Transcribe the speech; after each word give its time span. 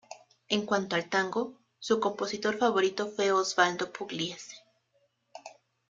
En 0.49 0.65
cuanto 0.65 0.95
al 0.95 1.07
tango, 1.09 1.53
su 1.77 1.99
compositor 1.99 2.57
favorito 2.57 3.11
fue 3.11 3.31
Osvaldo 3.31 3.93
Pugliese. 3.93 4.55